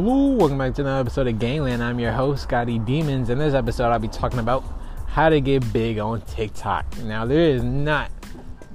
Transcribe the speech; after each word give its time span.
Hello, 0.00 0.28
welcome 0.28 0.58
back 0.58 0.74
to 0.74 0.82
another 0.82 1.00
episode 1.00 1.26
of 1.26 1.40
Gangland. 1.40 1.82
I'm 1.82 1.98
your 1.98 2.12
host, 2.12 2.44
Scotty 2.44 2.78
Demons. 2.78 3.30
In 3.30 3.38
this 3.38 3.52
episode, 3.52 3.90
I'll 3.90 3.98
be 3.98 4.06
talking 4.06 4.38
about 4.38 4.62
how 5.08 5.28
to 5.28 5.40
get 5.40 5.72
big 5.72 5.98
on 5.98 6.20
TikTok. 6.20 6.98
Now, 6.98 7.26
there 7.26 7.40
is 7.40 7.64
not 7.64 8.12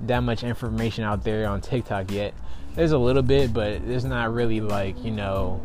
that 0.05 0.20
much 0.20 0.44
information 0.44 1.05
out 1.05 1.23
there 1.23 1.48
on 1.48 1.62
TikTok 1.62 2.12
yet. 2.12 2.34
There's 2.75 2.91
a 2.91 2.98
little 2.98 3.21
bit, 3.21 3.54
but 3.54 3.88
there's 3.88 4.04
not 4.04 4.34
really 4.34 4.59
like, 4.59 5.02
you 5.02 5.12
know, 5.12 5.62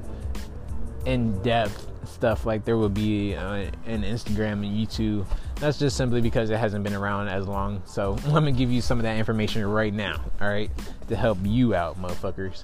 in 1.07 1.43
depth 1.43 1.89
stuff 2.05 2.47
like 2.47 2.65
there 2.65 2.77
will 2.77 2.89
be 2.89 3.35
uh, 3.35 3.69
in 3.85 4.03
Instagram 4.03 4.65
and 4.65 4.67
YouTube. 4.67 5.27
That's 5.57 5.77
just 5.77 5.97
simply 5.97 6.21
because 6.21 6.51
it 6.51 6.59
hasn't 6.59 6.85
been 6.85 6.95
around 6.95 7.31
as 7.31 7.49
long. 7.49 7.83
So 7.85 8.17
I'm 8.27 8.31
gonna 8.31 8.53
give 8.53 8.71
you 8.71 8.81
some 8.81 9.01
of 9.01 9.03
that 9.03 9.19
information 9.19 9.67
right 9.67 9.93
now, 9.93 10.23
all 10.41 10.47
right, 10.47 10.71
to 11.09 11.17
help 11.17 11.39
you 11.43 11.75
out, 11.75 12.01
motherfuckers. 12.01 12.63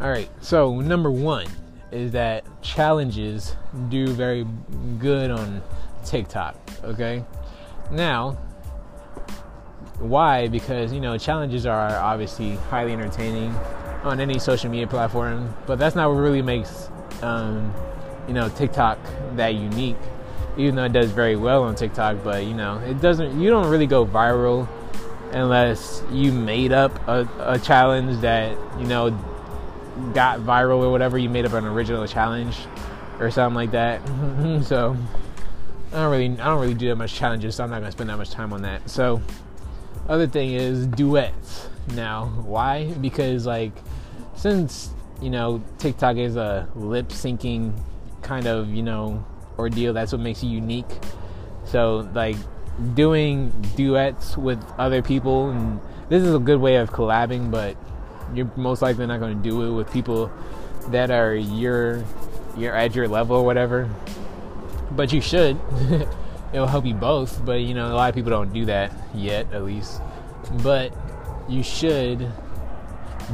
All 0.00 0.10
right, 0.10 0.28
so 0.40 0.80
number 0.80 1.12
one 1.12 1.46
is 1.94 2.10
that 2.12 2.44
challenges 2.60 3.56
do 3.88 4.08
very 4.08 4.44
good 4.98 5.30
on 5.30 5.62
TikTok, 6.04 6.56
okay? 6.82 7.24
Now, 7.90 8.32
why? 10.00 10.48
Because, 10.48 10.92
you 10.92 11.00
know, 11.00 11.16
challenges 11.16 11.66
are 11.66 11.96
obviously 11.96 12.56
highly 12.56 12.92
entertaining 12.92 13.54
on 14.02 14.20
any 14.20 14.38
social 14.38 14.70
media 14.70 14.86
platform, 14.86 15.54
but 15.66 15.78
that's 15.78 15.94
not 15.94 16.10
what 16.10 16.16
really 16.16 16.42
makes, 16.42 16.90
um, 17.22 17.72
you 18.26 18.34
know, 18.34 18.48
TikTok 18.48 18.98
that 19.36 19.54
unique. 19.54 19.96
Even 20.56 20.74
though 20.74 20.84
it 20.84 20.92
does 20.92 21.10
very 21.10 21.36
well 21.36 21.64
on 21.64 21.74
TikTok, 21.74 22.18
but 22.22 22.44
you 22.44 22.54
know, 22.54 22.78
it 22.78 23.00
doesn't. 23.00 23.40
You 23.40 23.50
don't 23.50 23.68
really 23.68 23.88
go 23.88 24.06
viral 24.06 24.68
unless 25.32 26.00
you 26.12 26.30
made 26.30 26.70
up 26.70 26.96
a, 27.08 27.28
a 27.40 27.58
challenge 27.58 28.20
that 28.20 28.56
you 28.78 28.86
know 28.86 29.10
got 30.12 30.40
viral 30.40 30.82
or 30.82 30.90
whatever, 30.90 31.18
you 31.18 31.28
made 31.28 31.44
up 31.44 31.52
an 31.52 31.64
original 31.64 32.06
challenge 32.06 32.56
or 33.20 33.30
something 33.30 33.54
like 33.54 33.70
that. 33.72 34.04
Mm-hmm. 34.04 34.62
so 34.62 34.96
I 35.92 35.96
don't 35.96 36.10
really 36.10 36.30
I 36.40 36.46
don't 36.46 36.60
really 36.60 36.74
do 36.74 36.88
that 36.88 36.96
much 36.96 37.14
challenges, 37.14 37.54
so 37.56 37.64
I'm 37.64 37.70
not 37.70 37.80
gonna 37.80 37.92
spend 37.92 38.10
that 38.10 38.16
much 38.16 38.30
time 38.30 38.52
on 38.52 38.62
that. 38.62 38.88
So 38.90 39.22
other 40.08 40.26
thing 40.26 40.52
is 40.52 40.86
duets. 40.86 41.68
Now, 41.94 42.26
why? 42.44 42.92
Because 42.94 43.46
like 43.46 43.72
since 44.34 44.90
you 45.22 45.30
know 45.30 45.62
TikTok 45.78 46.16
is 46.16 46.36
a 46.36 46.68
lip 46.74 47.08
syncing 47.10 47.78
kind 48.22 48.46
of 48.46 48.70
you 48.70 48.82
know 48.82 49.24
ordeal, 49.58 49.92
that's 49.92 50.12
what 50.12 50.20
makes 50.20 50.42
you 50.42 50.50
unique. 50.50 50.90
So 51.64 52.08
like 52.12 52.36
doing 52.94 53.50
duets 53.76 54.36
with 54.36 54.62
other 54.78 55.00
people 55.00 55.50
and 55.50 55.80
this 56.08 56.22
is 56.22 56.34
a 56.34 56.38
good 56.38 56.60
way 56.60 56.76
of 56.76 56.90
collabing, 56.90 57.50
but 57.50 57.76
you're 58.32 58.50
most 58.56 58.82
likely 58.82 59.06
not 59.06 59.20
going 59.20 59.36
to 59.36 59.48
do 59.48 59.62
it 59.62 59.70
with 59.70 59.92
people 59.92 60.32
that 60.88 61.10
are 61.10 61.34
your 61.34 62.04
you're 62.56 62.74
at 62.74 62.94
your 62.94 63.08
level 63.08 63.36
or 63.36 63.44
whatever. 63.44 63.90
But 64.92 65.12
you 65.12 65.20
should. 65.20 65.58
It'll 66.52 66.68
help 66.68 66.86
you 66.86 66.94
both. 66.94 67.44
But 67.44 67.60
you 67.60 67.74
know, 67.74 67.92
a 67.92 67.94
lot 67.94 68.08
of 68.08 68.14
people 68.14 68.30
don't 68.30 68.52
do 68.52 68.66
that 68.66 68.92
yet, 69.14 69.52
at 69.52 69.64
least. 69.64 70.00
But 70.62 70.92
you 71.48 71.62
should 71.62 72.30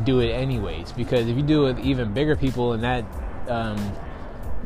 do 0.04 0.20
it 0.20 0.30
anyways 0.30 0.92
because 0.92 1.26
if 1.26 1.36
you 1.36 1.42
do 1.42 1.66
it 1.66 1.74
with 1.74 1.84
even 1.84 2.12
bigger 2.14 2.36
people 2.36 2.72
and 2.72 2.82
that 2.84 3.04
um, 3.48 3.92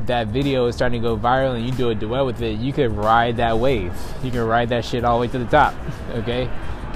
that 0.07 0.29
video 0.29 0.67
is 0.67 0.75
starting 0.75 1.01
to 1.01 1.09
go 1.09 1.17
viral 1.17 1.57
and 1.57 1.65
you 1.65 1.73
do 1.73 1.91
a 1.91 1.95
duet 1.95 2.27
with 2.27 2.43
it, 2.43 2.59
you 2.59 2.73
could 2.73 2.93
ride 2.93 3.39
that 3.39 3.59
wave. 3.59 3.95
You 4.23 4.31
can 4.31 4.41
ride 4.41 4.69
that 4.69 4.85
shit 4.85 5.05
all 5.05 5.19
the 5.19 5.27
way 5.27 5.33
to 5.33 5.39
the 5.39 5.47
top. 5.47 5.75
Okay 6.11 6.49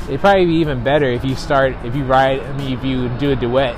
it'd 0.05 0.21
probably 0.21 0.47
be 0.47 0.55
even 0.55 0.83
better 0.83 1.07
if 1.07 1.25
you 1.25 1.35
start 1.35 1.75
if 1.85 1.95
you 1.95 2.05
write 2.05 2.43
i 2.43 2.53
mean 2.57 2.77
if 2.77 2.85
you 2.85 3.09
do 3.19 3.33
a 3.33 3.37
duet 3.37 3.77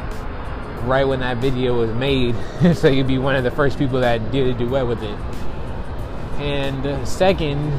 right 0.84 1.06
when 1.06 1.20
that 1.20 1.38
video 1.38 1.78
was 1.78 1.90
made. 1.92 2.34
So 2.74 2.88
you'd 2.88 3.06
be 3.06 3.18
one 3.18 3.36
of 3.36 3.44
the 3.44 3.50
first 3.50 3.78
people 3.78 4.00
that 4.00 4.30
did 4.30 4.46
a 4.46 4.58
duet 4.58 4.86
with 4.86 5.02
it. 5.02 5.18
And 6.40 7.06
second 7.06 7.72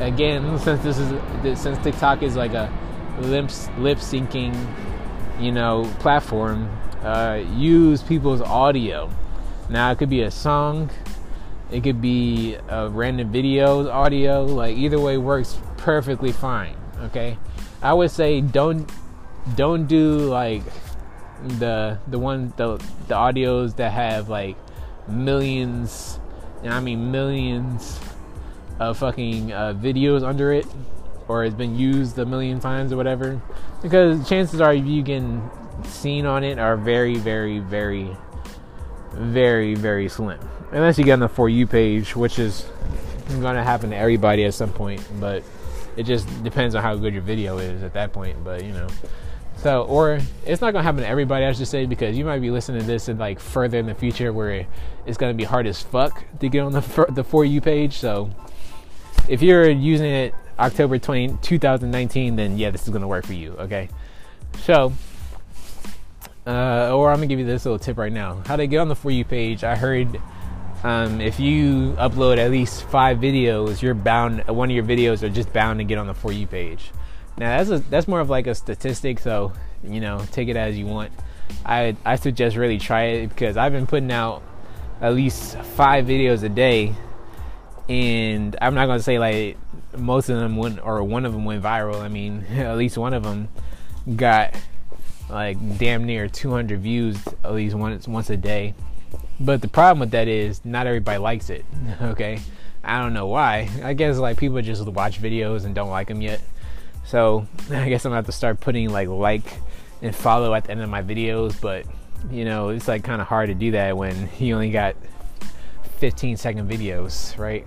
again 0.00 0.58
since 0.60 0.82
this 0.84 0.98
is 0.98 1.60
since 1.60 1.76
tiktok 1.82 2.22
is 2.22 2.36
like 2.36 2.52
a 2.52 2.72
lip 3.20 3.50
lip 3.78 3.98
syncing 3.98 4.54
you 5.40 5.50
know 5.50 5.92
platform 5.98 6.70
uh, 7.02 7.42
use 7.54 8.02
people's 8.02 8.40
audio. 8.40 9.10
Now 9.68 9.90
it 9.90 9.98
could 9.98 10.10
be 10.10 10.22
a 10.22 10.30
song 10.30 10.90
it 11.70 11.82
could 11.82 12.00
be 12.00 12.56
a 12.68 12.88
random 12.88 13.30
video 13.30 13.88
audio 13.90 14.44
like 14.44 14.76
either 14.76 14.98
way 14.98 15.18
works 15.18 15.58
perfectly 15.76 16.32
fine 16.32 16.77
okay? 17.04 17.38
I 17.82 17.92
would 17.92 18.10
say 18.10 18.40
don't 18.40 18.90
don't 19.54 19.86
do 19.86 20.18
like 20.18 20.62
the 21.58 21.98
the 22.08 22.18
one 22.18 22.52
the 22.56 22.76
the 23.06 23.14
audios 23.14 23.76
that 23.76 23.92
have 23.92 24.28
like 24.28 24.56
millions 25.06 26.18
and 26.62 26.72
I 26.72 26.80
mean 26.80 27.10
millions 27.10 28.00
of 28.80 28.98
fucking 28.98 29.52
uh, 29.52 29.74
videos 29.74 30.26
under 30.26 30.52
it 30.52 30.66
or 31.28 31.44
has 31.44 31.54
been 31.54 31.76
used 31.76 32.18
a 32.18 32.26
million 32.26 32.60
times 32.60 32.92
or 32.92 32.96
whatever 32.96 33.40
because 33.82 34.28
chances 34.28 34.60
are 34.60 34.74
you 34.74 35.02
can 35.02 35.48
seen 35.84 36.26
on 36.26 36.42
it 36.42 36.58
are 36.58 36.76
very 36.76 37.16
very 37.16 37.60
very 37.60 38.16
very 39.12 39.74
very 39.74 40.08
slim. 40.08 40.38
Unless 40.70 40.98
you 40.98 41.04
get 41.04 41.14
on 41.14 41.20
the 41.20 41.28
for 41.28 41.48
you 41.48 41.66
page 41.66 42.14
which 42.14 42.38
is 42.38 42.66
going 43.28 43.56
to 43.56 43.62
happen 43.62 43.90
to 43.90 43.96
everybody 43.96 44.44
at 44.44 44.54
some 44.54 44.72
point 44.72 45.02
but 45.20 45.42
it 45.98 46.06
just 46.06 46.44
depends 46.44 46.76
on 46.76 46.82
how 46.82 46.94
good 46.94 47.12
your 47.12 47.22
video 47.22 47.58
is 47.58 47.82
at 47.82 47.92
that 47.94 48.12
point. 48.12 48.42
But 48.44 48.64
you 48.64 48.72
know, 48.72 48.86
so 49.56 49.82
or 49.82 50.20
it's 50.46 50.62
not 50.62 50.72
gonna 50.72 50.84
happen 50.84 51.00
to 51.00 51.08
everybody. 51.08 51.44
I 51.44 51.52
should 51.52 51.66
say 51.66 51.86
because 51.86 52.16
you 52.16 52.24
might 52.24 52.38
be 52.38 52.50
listening 52.50 52.80
to 52.80 52.86
this 52.86 53.08
and 53.08 53.18
like 53.18 53.40
further 53.40 53.78
in 53.78 53.86
the 53.86 53.94
future 53.94 54.32
where 54.32 54.66
it's 55.06 55.18
gonna 55.18 55.34
be 55.34 55.44
hard 55.44 55.66
as 55.66 55.82
fuck 55.82 56.24
to 56.38 56.48
get 56.48 56.60
on 56.60 56.72
the 56.72 57.06
the 57.10 57.24
for 57.24 57.44
you 57.44 57.60
page. 57.60 57.94
So 57.94 58.30
if 59.28 59.42
you're 59.42 59.68
using 59.68 60.10
it 60.10 60.34
October 60.58 60.98
20, 60.98 61.38
2019, 61.42 62.36
then 62.36 62.56
yeah, 62.56 62.70
this 62.70 62.84
is 62.84 62.90
gonna 62.90 63.08
work 63.08 63.26
for 63.26 63.34
you. 63.34 63.52
Okay, 63.58 63.88
so. 64.60 64.92
Uh, 66.46 66.96
or 66.96 67.10
I'm 67.10 67.16
gonna 67.16 67.26
give 67.26 67.38
you 67.38 67.44
this 67.44 67.66
little 67.66 67.78
tip 67.78 67.98
right 67.98 68.12
now. 68.12 68.42
How 68.46 68.56
to 68.56 68.66
get 68.66 68.78
on 68.78 68.88
the 68.88 68.96
for 68.96 69.10
you 69.10 69.22
page. 69.22 69.64
I 69.64 69.76
heard 69.76 70.18
um, 70.84 71.20
if 71.20 71.40
you 71.40 71.92
upload 71.98 72.38
at 72.38 72.50
least 72.50 72.84
five 72.84 73.18
videos, 73.18 73.82
you're 73.82 73.94
bound. 73.94 74.46
One 74.46 74.70
of 74.70 74.76
your 74.76 74.84
videos 74.84 75.22
are 75.22 75.28
just 75.28 75.52
bound 75.52 75.80
to 75.80 75.84
get 75.84 75.98
on 75.98 76.06
the 76.06 76.14
for 76.14 76.30
you 76.30 76.46
page. 76.46 76.90
Now 77.36 77.56
that's 77.56 77.70
a, 77.70 77.78
that's 77.90 78.06
more 78.06 78.20
of 78.20 78.30
like 78.30 78.46
a 78.46 78.54
statistic, 78.54 79.18
so 79.18 79.52
you 79.82 80.00
know, 80.00 80.24
take 80.30 80.48
it 80.48 80.56
as 80.56 80.78
you 80.78 80.86
want. 80.86 81.12
I 81.64 81.96
I 82.04 82.16
suggest 82.16 82.56
really 82.56 82.78
try 82.78 83.04
it 83.04 83.28
because 83.28 83.56
I've 83.56 83.72
been 83.72 83.86
putting 83.86 84.12
out 84.12 84.42
at 85.00 85.14
least 85.14 85.58
five 85.58 86.06
videos 86.06 86.44
a 86.44 86.48
day, 86.48 86.94
and 87.88 88.56
I'm 88.60 88.74
not 88.74 88.86
gonna 88.86 89.02
say 89.02 89.18
like 89.18 89.56
most 89.96 90.28
of 90.28 90.38
them 90.38 90.56
went 90.56 90.80
or 90.80 91.02
one 91.02 91.26
of 91.26 91.32
them 91.32 91.44
went 91.44 91.62
viral. 91.62 92.00
I 92.00 92.08
mean, 92.08 92.44
at 92.50 92.76
least 92.76 92.96
one 92.96 93.14
of 93.14 93.24
them 93.24 93.48
got 94.14 94.54
like 95.28 95.78
damn 95.78 96.04
near 96.04 96.28
200 96.28 96.80
views 96.80 97.18
at 97.44 97.52
least 97.52 97.74
once 97.74 98.08
once 98.08 98.30
a 98.30 98.36
day 98.36 98.74
but 99.40 99.62
the 99.62 99.68
problem 99.68 100.00
with 100.00 100.10
that 100.10 100.28
is 100.28 100.64
not 100.64 100.86
everybody 100.86 101.18
likes 101.18 101.50
it. 101.50 101.64
Okay, 102.00 102.40
I 102.82 103.00
don't 103.00 103.12
know 103.12 103.26
why. 103.26 103.68
I 103.82 103.92
guess 103.92 104.18
like 104.18 104.38
people 104.38 104.60
just 104.62 104.84
watch 104.86 105.20
videos 105.20 105.64
and 105.64 105.74
don't 105.74 105.90
like 105.90 106.08
them 106.08 106.22
yet. 106.22 106.40
So 107.04 107.46
I 107.70 107.88
guess 107.88 108.04
I'm 108.04 108.10
gonna 108.10 108.16
have 108.16 108.26
to 108.26 108.32
start 108.32 108.60
putting 108.60 108.90
like 108.90 109.08
like 109.08 109.44
and 110.00 110.14
follow 110.14 110.54
at 110.54 110.64
the 110.64 110.70
end 110.70 110.80
of 110.80 110.88
my 110.88 111.02
videos. 111.02 111.60
But 111.60 111.86
you 112.30 112.44
know, 112.44 112.68
it's 112.70 112.88
like 112.88 113.04
kind 113.04 113.20
of 113.20 113.26
hard 113.26 113.48
to 113.48 113.54
do 113.54 113.72
that 113.72 113.96
when 113.96 114.28
you 114.38 114.54
only 114.54 114.70
got 114.70 114.96
15 115.98 116.36
second 116.36 116.70
videos, 116.70 117.36
right? 117.38 117.66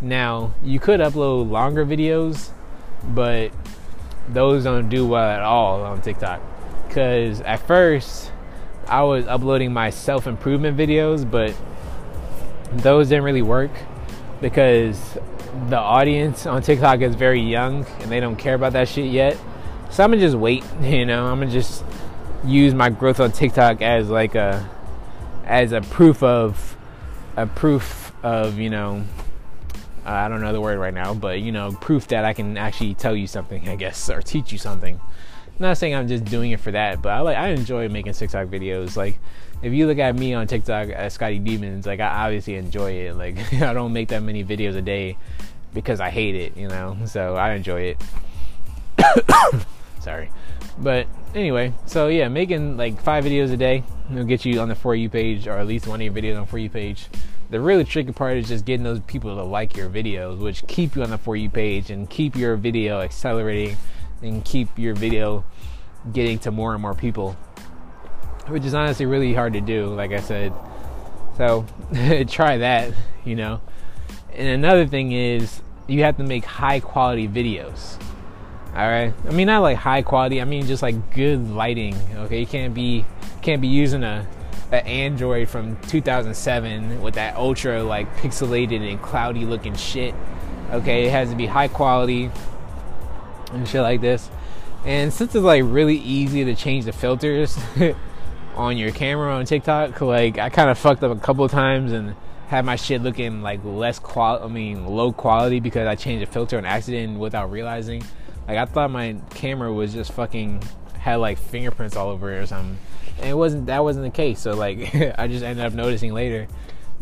Now 0.00 0.54
you 0.62 0.80
could 0.80 1.00
upload 1.00 1.50
longer 1.50 1.84
videos, 1.84 2.50
but 3.04 3.52
those 4.28 4.64
don't 4.64 4.88
do 4.88 5.06
well 5.06 5.28
at 5.28 5.42
all 5.42 5.82
on 5.82 6.00
TikTok. 6.02 6.40
Cause 6.90 7.40
at 7.42 7.64
first 7.66 8.32
I 8.86 9.02
was 9.02 9.26
uploading 9.26 9.72
my 9.72 9.90
self 9.90 10.26
improvement 10.26 10.76
videos, 10.76 11.28
but 11.28 11.54
those 12.72 13.08
didn't 13.08 13.24
really 13.24 13.42
work 13.42 13.70
because 14.40 15.18
the 15.68 15.78
audience 15.78 16.46
on 16.46 16.62
TikTok 16.62 17.00
is 17.00 17.14
very 17.14 17.40
young 17.40 17.84
and 18.00 18.10
they 18.10 18.20
don't 18.20 18.36
care 18.36 18.54
about 18.54 18.72
that 18.74 18.88
shit 18.88 19.10
yet. 19.10 19.36
So 19.90 20.04
I'm 20.04 20.10
gonna 20.10 20.20
just 20.20 20.36
wait, 20.36 20.64
you 20.82 21.06
know, 21.06 21.26
I'm 21.26 21.40
gonna 21.40 21.50
just 21.50 21.84
use 22.44 22.74
my 22.74 22.90
growth 22.90 23.20
on 23.20 23.32
TikTok 23.32 23.82
as 23.82 24.08
like 24.08 24.34
a 24.34 24.68
as 25.44 25.72
a 25.72 25.80
proof 25.80 26.22
of 26.22 26.76
a 27.36 27.46
proof 27.46 28.12
of, 28.22 28.58
you 28.58 28.70
know, 28.70 29.04
I 30.04 30.28
don't 30.28 30.40
know 30.40 30.52
the 30.52 30.60
word 30.60 30.78
right 30.78 30.94
now, 30.94 31.14
but 31.14 31.40
you 31.40 31.52
know, 31.52 31.72
proof 31.72 32.08
that 32.08 32.24
I 32.24 32.32
can 32.32 32.56
actually 32.56 32.94
tell 32.94 33.14
you 33.14 33.26
something, 33.26 33.68
I 33.68 33.76
guess, 33.76 34.08
or 34.08 34.22
teach 34.22 34.52
you 34.52 34.58
something 34.58 35.00
not 35.60 35.76
saying 35.76 35.94
I'm 35.94 36.08
just 36.08 36.24
doing 36.24 36.52
it 36.52 36.60
for 36.60 36.72
that, 36.72 37.02
but 37.02 37.10
I 37.10 37.20
like 37.20 37.36
I 37.36 37.48
enjoy 37.48 37.88
making 37.88 38.14
TikTok 38.14 38.48
videos. 38.48 38.96
Like 38.96 39.18
if 39.62 39.72
you 39.72 39.86
look 39.86 39.98
at 39.98 40.16
me 40.16 40.34
on 40.34 40.46
TikTok 40.46 40.88
as 40.88 41.14
Scotty 41.14 41.38
Demons, 41.38 41.86
like 41.86 42.00
I 42.00 42.24
obviously 42.24 42.56
enjoy 42.56 42.92
it. 42.92 43.16
Like 43.16 43.52
I 43.62 43.72
don't 43.72 43.92
make 43.92 44.08
that 44.08 44.22
many 44.22 44.42
videos 44.42 44.76
a 44.76 44.82
day 44.82 45.18
because 45.74 46.00
I 46.00 46.10
hate 46.10 46.34
it, 46.34 46.56
you 46.56 46.68
know. 46.68 46.96
So 47.04 47.36
I 47.36 47.52
enjoy 47.52 47.94
it. 47.94 48.02
Sorry. 50.00 50.30
But 50.78 51.06
anyway, 51.34 51.74
so 51.86 52.08
yeah, 52.08 52.28
making 52.28 52.76
like 52.76 53.00
five 53.00 53.24
videos 53.24 53.52
a 53.52 53.56
day 53.56 53.84
will 54.10 54.24
get 54.24 54.44
you 54.44 54.60
on 54.60 54.68
the 54.68 54.74
For 54.74 54.94
You 54.94 55.08
page, 55.10 55.46
or 55.46 55.52
at 55.52 55.66
least 55.66 55.86
one 55.86 56.00
of 56.00 56.04
your 56.04 56.14
videos 56.14 56.40
on 56.40 56.46
For 56.46 56.58
You 56.58 56.70
page. 56.70 57.06
The 57.50 57.60
really 57.60 57.84
tricky 57.84 58.12
part 58.12 58.36
is 58.36 58.48
just 58.48 58.64
getting 58.64 58.84
those 58.84 59.00
people 59.00 59.34
to 59.34 59.42
like 59.42 59.76
your 59.76 59.90
videos, 59.90 60.38
which 60.38 60.66
keep 60.66 60.94
you 60.96 61.02
on 61.02 61.10
the 61.10 61.18
For 61.18 61.36
You 61.36 61.50
page 61.50 61.90
and 61.90 62.08
keep 62.08 62.36
your 62.36 62.56
video 62.56 63.00
accelerating 63.00 63.76
and 64.22 64.44
keep 64.44 64.78
your 64.78 64.94
video 64.94 65.44
getting 66.12 66.38
to 66.40 66.50
more 66.50 66.72
and 66.72 66.82
more 66.82 66.94
people, 66.94 67.32
which 68.48 68.64
is 68.64 68.74
honestly 68.74 69.06
really 69.06 69.34
hard 69.34 69.52
to 69.54 69.60
do, 69.60 69.86
like 69.86 70.12
I 70.12 70.20
said. 70.20 70.52
So 71.36 71.66
try 72.28 72.58
that, 72.58 72.92
you 73.24 73.36
know. 73.36 73.60
And 74.34 74.48
another 74.48 74.86
thing 74.86 75.12
is 75.12 75.62
you 75.86 76.02
have 76.04 76.16
to 76.18 76.24
make 76.24 76.44
high 76.44 76.80
quality 76.80 77.28
videos. 77.28 78.00
All 78.74 78.88
right. 78.88 79.12
I 79.26 79.30
mean, 79.32 79.48
not 79.48 79.62
like 79.62 79.76
high 79.76 80.02
quality. 80.02 80.40
I 80.40 80.44
mean, 80.44 80.66
just 80.66 80.82
like 80.82 81.12
good 81.14 81.50
lighting. 81.50 81.96
Okay, 82.14 82.40
you 82.40 82.46
can't 82.46 82.72
be 82.72 83.04
can't 83.42 83.60
be 83.60 83.68
using 83.68 84.04
a, 84.04 84.26
a 84.70 84.86
Android 84.86 85.48
from 85.48 85.76
2007 85.82 87.02
with 87.02 87.14
that 87.14 87.36
ultra 87.36 87.82
like 87.82 88.14
pixelated 88.16 88.88
and 88.88 89.02
cloudy 89.02 89.44
looking 89.44 89.74
shit. 89.74 90.14
Okay, 90.70 91.06
it 91.06 91.10
has 91.10 91.30
to 91.30 91.36
be 91.36 91.46
high 91.46 91.66
quality 91.66 92.30
and 93.52 93.68
shit 93.68 93.82
like 93.82 94.00
this. 94.00 94.30
And 94.84 95.12
since 95.12 95.34
it's 95.34 95.44
like 95.44 95.62
really 95.64 95.96
easy 95.96 96.44
to 96.44 96.54
change 96.54 96.86
the 96.86 96.92
filters 96.92 97.58
on 98.56 98.78
your 98.78 98.92
camera 98.92 99.34
on 99.34 99.44
TikTok, 99.44 100.00
like 100.00 100.38
I 100.38 100.48
kind 100.48 100.70
of 100.70 100.78
fucked 100.78 101.02
up 101.02 101.16
a 101.16 101.20
couple 101.20 101.46
times 101.48 101.92
and 101.92 102.14
had 102.48 102.64
my 102.64 102.76
shit 102.76 103.02
looking 103.02 103.42
like 103.42 103.60
less 103.64 103.98
qual 103.98 104.42
I 104.42 104.48
mean, 104.48 104.86
low 104.86 105.12
quality 105.12 105.60
because 105.60 105.86
I 105.86 105.94
changed 105.94 106.26
the 106.26 106.32
filter 106.32 106.56
on 106.58 106.64
accident 106.64 107.18
without 107.18 107.50
realizing. 107.50 108.02
Like 108.48 108.58
I 108.58 108.64
thought 108.64 108.90
my 108.90 109.16
camera 109.30 109.72
was 109.72 109.92
just 109.92 110.12
fucking 110.12 110.62
had 110.98 111.16
like 111.16 111.38
fingerprints 111.38 111.94
all 111.94 112.08
over 112.08 112.32
it 112.32 112.38
or 112.38 112.46
something, 112.46 112.78
and 113.18 113.28
it 113.28 113.34
wasn't. 113.34 113.66
That 113.66 113.84
wasn't 113.84 114.06
the 114.06 114.10
case. 114.10 114.40
So 114.40 114.54
like 114.54 114.94
I 115.18 115.28
just 115.28 115.44
ended 115.44 115.64
up 115.64 115.74
noticing 115.74 116.12
later 116.12 116.48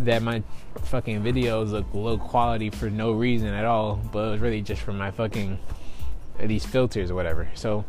that 0.01 0.23
my 0.23 0.43
fucking 0.85 1.23
videos 1.23 1.71
look 1.71 1.87
low 1.95 2.19
quality 2.19 2.71
for 2.71 2.91
no 2.91 3.13
reason 3.13 3.49
at 3.49 3.65
all, 3.65 3.97
but 4.13 4.29
it 4.29 4.31
was 4.33 4.41
really 4.41 4.63
just 4.63 4.83
from 4.83 4.99
my 4.99 5.11
fucking 5.11 5.59
these 6.43 6.65
filters 6.65 7.11
or 7.11 7.15
whatever. 7.15 7.49
So 7.55 7.85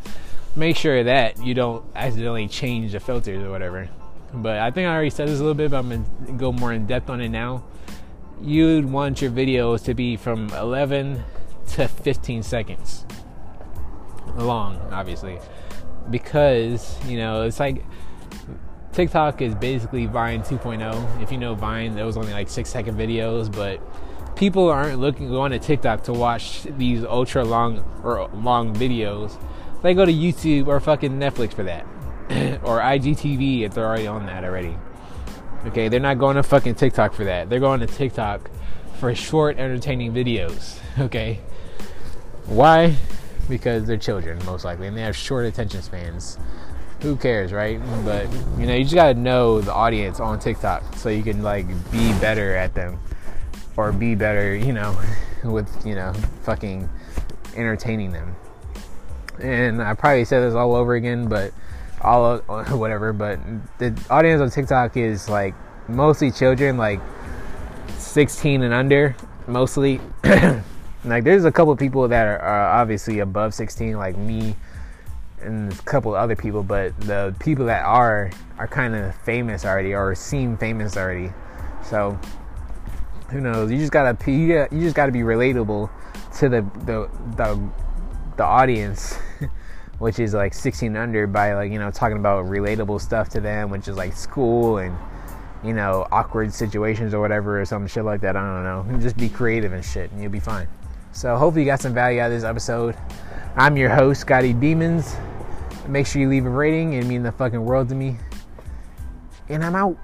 make 0.55 0.75
sure 0.75 1.03
that 1.03 1.43
you 1.43 1.53
don't 1.53 1.85
accidentally 1.95 2.47
change 2.47 2.91
the 2.93 2.99
filters 2.99 3.43
or 3.43 3.49
whatever. 3.49 3.89
But 4.33 4.59
I 4.59 4.71
think 4.71 4.87
I 4.87 4.93
already 4.93 5.09
said 5.09 5.27
this 5.27 5.39
a 5.39 5.41
little 5.41 5.55
bit, 5.55 5.71
but 5.71 5.77
I'm 5.77 5.89
gonna 5.89 6.37
go 6.37 6.51
more 6.51 6.73
in 6.73 6.85
depth 6.85 7.09
on 7.09 7.21
it 7.21 7.29
now. 7.29 7.63
You'd 8.41 8.85
want 8.85 9.21
your 9.21 9.31
videos 9.31 9.83
to 9.85 9.93
be 9.93 10.15
from 10.15 10.49
11 10.49 11.23
to 11.71 11.87
15 11.87 12.43
seconds 12.43 13.05
long, 14.35 14.77
obviously, 14.91 15.39
because 16.09 16.97
you 17.05 17.17
know 17.17 17.43
it's 17.43 17.59
like 17.59 17.83
TikTok 18.91 19.41
is 19.41 19.55
basically 19.55 20.05
Vine 20.05 20.41
2.0. 20.41 21.21
If 21.21 21.31
you 21.31 21.37
know 21.37 21.55
Vine, 21.55 21.95
that 21.95 22.05
was 22.05 22.17
only 22.17 22.33
like 22.33 22.49
six 22.49 22.69
second 22.69 22.97
videos, 22.97 23.51
but 23.51 23.81
people 24.39 24.69
aren't 24.69 24.99
looking 24.99 25.27
going 25.27 25.51
to 25.51 25.59
TikTok 25.59 26.05
to 26.05 26.13
watch 26.13 26.63
these 26.63 27.03
ultra 27.03 27.43
long 27.43 27.83
or 28.03 28.29
long 28.33 28.73
videos. 28.73 29.37
They 29.83 29.93
go 29.93 30.05
to 30.05 30.13
YouTube 30.13 30.67
or 30.67 30.79
fucking 30.79 31.19
Netflix 31.19 31.53
for 31.53 31.63
that, 31.63 31.83
or 32.63 32.79
IGTV 32.79 33.63
if 33.63 33.73
they're 33.73 33.85
already 33.85 34.07
on 34.07 34.25
that 34.27 34.45
already. 34.45 34.77
Okay, 35.65 35.89
they're 35.89 35.99
not 35.99 36.19
going 36.19 36.37
to 36.37 36.43
fucking 36.43 36.75
TikTok 36.75 37.13
for 37.13 37.25
that. 37.25 37.49
They're 37.49 37.59
going 37.59 37.81
to 37.81 37.87
TikTok 37.87 38.49
for 38.97 39.13
short, 39.13 39.57
entertaining 39.59 40.13
videos. 40.13 40.79
Okay, 40.99 41.39
why? 42.45 42.97
because 43.49 43.85
they're 43.85 43.97
children 43.97 44.37
most 44.45 44.63
likely 44.63 44.87
and 44.87 44.95
they 44.95 45.01
have 45.01 45.15
short 45.15 45.45
attention 45.45 45.81
spans 45.81 46.37
who 47.01 47.15
cares 47.15 47.51
right 47.51 47.81
but 48.05 48.31
you 48.57 48.65
know 48.65 48.75
you 48.75 48.83
just 48.83 48.95
gotta 48.95 49.17
know 49.17 49.59
the 49.59 49.73
audience 49.73 50.19
on 50.19 50.37
tiktok 50.37 50.83
so 50.95 51.09
you 51.09 51.23
can 51.23 51.41
like 51.41 51.65
be 51.91 52.11
better 52.19 52.55
at 52.55 52.75
them 52.75 52.99
or 53.79 53.91
be 53.91 54.13
better 54.13 54.55
you 54.55 54.73
know 54.73 54.97
with 55.43 55.69
you 55.85 55.95
know 55.95 56.13
fucking 56.43 56.87
entertaining 57.55 58.11
them. 58.11 58.35
And 59.41 59.81
i 59.81 59.93
probably 59.93 60.25
said 60.25 60.41
this 60.41 60.53
all 60.53 60.75
over 60.75 60.95
again 60.95 61.27
but 61.27 61.53
all 62.01 62.37
whatever 62.77 63.13
but 63.13 63.39
the 63.77 63.97
audience 64.09 64.41
on 64.41 64.49
tiktok 64.49 64.97
is 64.97 65.29
like 65.29 65.55
mostly 65.87 66.29
children 66.31 66.77
like 66.77 66.99
16 67.97 68.63
and 68.63 68.73
under 68.73 69.15
mostly. 69.47 69.99
Like 71.05 71.23
there's 71.23 71.45
a 71.45 71.51
couple 71.51 71.73
people 71.77 72.09
that 72.09 72.27
are, 72.27 72.39
are, 72.39 72.81
obviously 72.81 73.19
above 73.19 73.53
16 73.53 73.97
like 73.97 74.17
me 74.17 74.53
and 75.41 75.71
a 75.71 75.75
couple 75.83 76.13
other 76.13 76.35
people 76.35 76.61
but 76.61 76.99
the 76.99 77.33
people 77.39 77.65
that 77.67 77.85
are 77.85 78.31
are 78.57 78.67
kind 78.67 78.93
of 78.93 79.15
famous 79.15 79.63
already 79.63 79.93
or 79.93 80.13
seem 80.13 80.57
famous 80.57 80.97
already. 80.97 81.31
So 81.83 82.19
who 83.31 83.41
knows 83.41 83.71
you 83.71 83.77
just 83.77 83.91
gotta 83.91 84.15
you 84.31 84.67
just 84.79 84.95
gotta 84.95 85.11
be 85.11 85.19
relatable 85.19 85.89
to 86.37 86.49
the 86.49 86.61
the 86.85 87.09
the, 87.35 87.69
the 88.37 88.43
audience 88.43 89.17
which 89.99 90.19
is 90.19 90.33
like 90.33 90.53
16 90.53 90.95
under 90.95 91.27
by 91.27 91.53
like 91.53 91.71
you 91.71 91.79
know 91.79 91.91
talking 91.91 92.17
about 92.17 92.45
relatable 92.45 92.99
stuff 93.01 93.29
to 93.29 93.39
them 93.41 93.69
which 93.69 93.87
is 93.87 93.95
like 93.95 94.13
school 94.13 94.77
and 94.77 94.95
you 95.63 95.73
know 95.73 96.07
awkward 96.11 96.53
situations 96.53 97.13
or 97.13 97.19
whatever 97.19 97.59
or 97.59 97.65
some 97.65 97.85
shit 97.85 98.05
like 98.05 98.21
that 98.21 98.35
i 98.35 98.41
don't 98.41 98.63
know 98.63 98.99
just 98.99 99.17
be 99.17 99.27
creative 99.27 99.73
and 99.73 99.83
shit 99.83 100.09
and 100.11 100.21
you'll 100.21 100.31
be 100.31 100.39
fine 100.39 100.67
so 101.11 101.35
hopefully 101.37 101.63
you 101.63 101.65
got 101.65 101.81
some 101.81 101.93
value 101.93 102.21
out 102.21 102.27
of 102.27 102.33
this 102.33 102.43
episode. 102.43 102.95
I'm 103.55 103.75
your 103.77 103.89
host, 103.89 104.21
Scotty 104.21 104.53
Demons. 104.53 105.15
Make 105.87 106.05
sure 106.05 106.21
you 106.21 106.29
leave 106.29 106.45
a 106.45 106.49
rating. 106.49 106.93
It 106.93 107.05
means 107.05 107.23
the 107.23 107.31
fucking 107.31 107.63
world 107.63 107.89
to 107.89 107.95
me. 107.95 108.17
And 109.49 109.65
I'm 109.65 109.75
out. 109.75 109.97